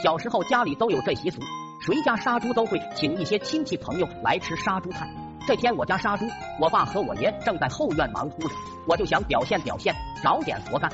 [0.00, 1.40] 小时候家里都有这习俗，
[1.80, 5.08] 谁家杀猪都会请一些亲戚朋友来吃杀猪菜。
[5.46, 6.24] 这天我家杀猪，
[6.60, 8.54] 我爸和我爷正在后院忙乎着，
[8.86, 9.92] 我就想表现表现，
[10.22, 10.88] 找点活干。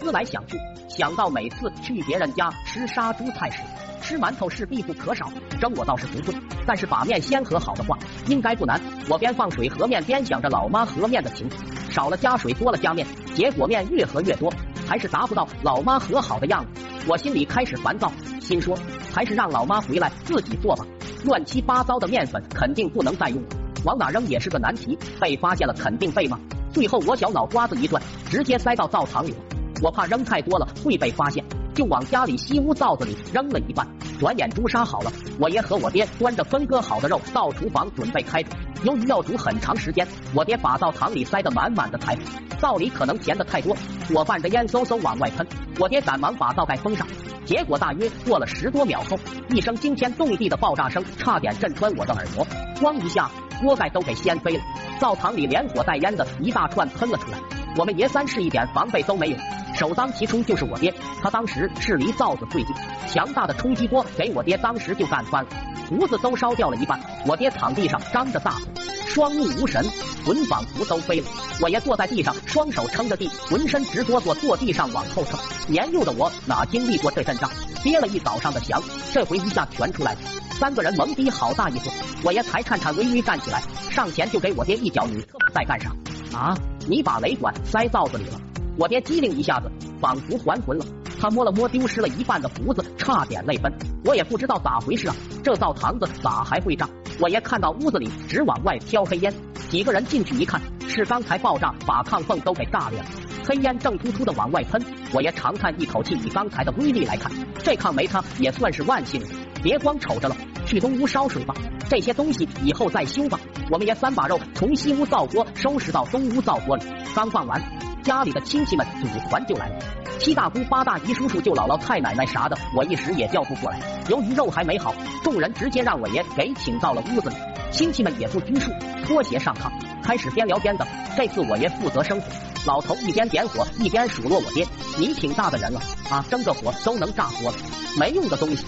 [0.00, 3.62] 思来想去，想到每次去别人家吃杀猪菜时，
[4.02, 5.30] 吃馒头是必不可少，
[5.60, 7.96] 蒸我倒是不会，但是把面先和好的话
[8.26, 8.80] 应该不难。
[9.08, 11.48] 我边放水和面边想着老妈和面的情，
[11.88, 14.52] 少了加水，多了加面，结果面越和越多，
[14.88, 16.81] 还是达不到老妈和好的样子。
[17.04, 18.78] 我心里开始烦躁，心说
[19.12, 20.86] 还是让老妈回来自己做吧。
[21.24, 23.42] 乱七八糟的面粉肯定不能再用。
[23.84, 26.38] 往哪扔也是个难题，被发现了肯定被骂。
[26.72, 29.34] 最后我小脑瓜子一转，直接塞到灶堂里。
[29.82, 33.84] 我怕扔太多了会被发现，就往家里西屋灶子里扔了一半。
[34.22, 38.52] 转眼猪杀好了，我爷和我爹端着分割好的肉到厨房准备开煮。
[38.84, 42.20] 由于要煮很长时间，我爹把灶堂里塞得满满的柴火，
[42.60, 43.76] 灶里可能填的太多，
[44.08, 45.44] 伙伴着烟嗖嗖往外喷。
[45.80, 47.04] 我爹赶忙把灶盖封上，
[47.44, 53.28] 结果大约过了十多秒后，一声惊天动地的爆炸声差点震穿我的耳膜，咣一下。
[53.60, 54.62] 锅盖都给掀飞了，
[55.00, 57.38] 灶堂里连火带烟的一大串喷了出来。
[57.76, 59.36] 我们爷三是一点防备都没有，
[59.74, 60.92] 首当其冲就是我爹，
[61.22, 62.74] 他当时是离灶子最近，
[63.08, 65.50] 强大的冲击波给我爹当时就干翻了，
[65.88, 67.00] 胡子都烧掉了一半。
[67.26, 69.82] 我爹躺地上张着大嘴，双目无神，
[70.24, 71.26] 魂仿佛都飞了。
[71.62, 75.40] 我爷坐在地上，双手撑着地，浑身直哆嗦，坐地上往后蹭。
[75.66, 77.50] 年幼的我哪经历过这阵仗，
[77.82, 78.82] 憋了一早上的翔，
[79.14, 80.18] 这回一下全出来了。
[80.60, 81.90] 三个人懵逼好大一会，
[82.22, 85.06] 我爷才颤颤巍巍站起来，上前就给我爹一脚。
[85.06, 85.90] 你特在干啥？
[86.36, 86.54] 啊！
[86.88, 88.40] 你把雷管塞灶子里了！
[88.76, 90.84] 我爹机灵一下子，仿佛还魂了。
[91.20, 93.72] 他摸了摸丢失了一半的胡子，差点泪奔。
[94.04, 96.88] 我也不知道咋回事啊，这灶堂子咋还会炸？
[97.20, 99.32] 我爷看到屋子里直往外飘黑烟，
[99.68, 103.06] 几个人进去一看，是刚才爆炸把炕缝都给炸裂了，
[103.46, 104.82] 黑烟正突突的往外喷。
[105.12, 107.30] 我爷长叹一口气，以刚才的威力来看，
[107.62, 109.28] 这炕没塌也算是万幸了。
[109.62, 110.36] 别光瞅着了。
[110.64, 111.52] 去东屋烧水吧，
[111.92, 113.38] 这些东西以后再修吧。
[113.70, 117.60] 我们爷三把肉从西屋灶锅收拾到东屋灶锅里，刚放完，
[118.02, 119.78] 家里的亲戚们组团就来了，
[120.18, 123.78] 七大姑八大姨叔叔舅姥姥太奶奶啥的，我一时也叫不过来。
[124.08, 127.36] 由于肉还没好，众人直接让我爷给请到了屋子里，
[127.70, 128.70] 亲戚们也不拘束，
[129.04, 129.70] 脱鞋上炕，
[130.02, 130.88] 开始边聊边等。
[131.14, 132.26] 这次我爷负责生火，
[132.64, 134.66] 老头一边点火一边数落我爹
[134.98, 137.52] ：“你挺大的人了啊，生个火都能炸锅，
[138.00, 138.64] 没用的东西。”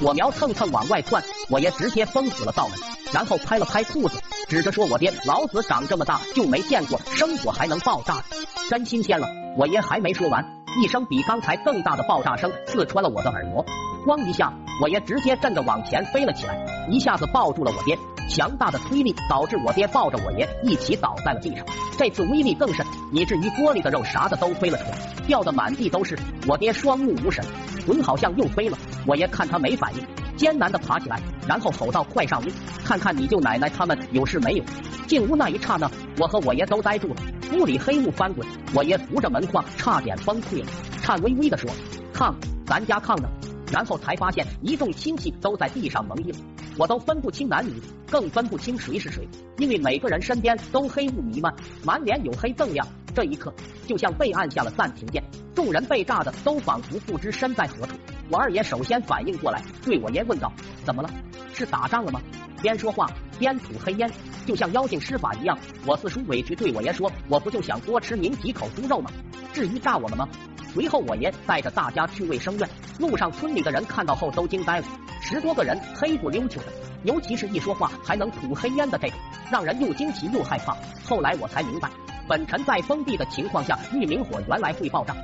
[0.00, 2.78] 火苗蹭蹭往外窜，我爷直接封死了灶门，
[3.12, 8.22] 然后拍了拍裤子，指着说：“我爹，老子长这么大就没见过生火还能爆炸，
[8.68, 9.26] 真新鲜了。”
[9.56, 10.44] 我爷还没说完，
[10.78, 13.64] 一声比刚才更大的爆炸声刺穿了我的耳膜，
[14.06, 14.52] 咣一下，
[14.82, 17.98] 我爷直接震得往前飞了起来，一下子抱住了我爹，
[18.28, 21.64] 强大的推力导致我爹抱着我爷一起倒在了地上。
[21.98, 26.18] 这次威力更甚，以至于锅里的肉啥的都飞了出来，掉的满地都是。
[26.46, 27.44] 我爹双目无神。
[27.86, 28.76] 魂好像又飞了，
[29.06, 30.04] 我爷看他没反应，
[30.36, 32.46] 艰难的爬起来，然后吼道：“快上屋，
[32.84, 34.64] 看看你舅奶奶他们有事没有？”
[35.06, 35.88] 进屋那一刹那，
[36.18, 37.14] 我和我爷都呆住了，
[37.52, 38.44] 屋里黑幕翻滚，
[38.74, 40.66] 我爷扶着门框差点崩溃了，
[41.00, 41.70] 颤巍巍的说
[42.12, 42.34] ：“炕，
[42.66, 43.28] 咱家炕呢？”
[43.72, 46.32] 然后才发现一众亲戚都在地上蒙衣，
[46.78, 47.72] 我都分不清男女，
[48.10, 49.26] 更分不清谁是谁，
[49.58, 52.86] 因为每个人身边都黑雾弥漫，满脸黝黑锃亮。
[53.14, 53.52] 这一刻，
[53.86, 57.96] 就像被按下了暂停键，众人被炸的都仿佛不知身在何处。
[58.28, 60.52] 我二爷首先反应过来，对我爷问道
[60.84, 61.08] ：“怎么了？
[61.54, 62.20] 是打仗了吗？”
[62.60, 64.10] 边说话边吐黑烟，
[64.44, 65.58] 就像妖精施法一样。
[65.86, 69.10] 我四叔委屈对我爷说：“我不就想多吃您几口猪肉吗？
[69.54, 70.28] 至于炸我们吗？”
[70.76, 74.86] 随后我爷带着大家去卫生院，路上村里的人看到后都惊呆了，
[75.22, 76.66] 十多个人黑不溜秋的，
[77.04, 79.14] 尤其是一说话还能吐黑烟的这个，
[79.50, 80.76] 让人又惊奇又害怕。
[81.02, 81.88] 后来我才明白。
[82.28, 85.16] 本尘在封闭的情况下，玉明火原来会爆炸。